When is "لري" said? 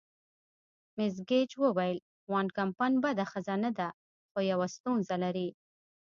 5.23-5.49